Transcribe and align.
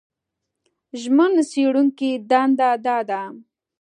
ژمن 1.01 1.31
څېړونکي 1.49 2.09
دنده 2.29 2.69
دا 2.85 2.97
ده 3.09 3.21